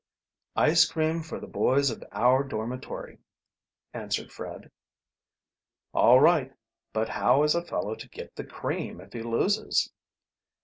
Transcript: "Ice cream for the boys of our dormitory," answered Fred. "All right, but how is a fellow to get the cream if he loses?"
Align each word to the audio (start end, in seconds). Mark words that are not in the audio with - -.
"Ice 0.55 0.85
cream 0.91 1.21
for 1.21 1.39
the 1.39 1.45
boys 1.45 1.91
of 1.91 2.03
our 2.11 2.43
dormitory," 2.43 3.19
answered 3.93 4.31
Fred. 4.31 4.71
"All 5.93 6.19
right, 6.19 6.51
but 6.91 7.07
how 7.07 7.43
is 7.43 7.53
a 7.53 7.63
fellow 7.63 7.93
to 7.93 8.09
get 8.09 8.35
the 8.35 8.43
cream 8.43 8.99
if 8.99 9.13
he 9.13 9.21
loses?" 9.21 9.91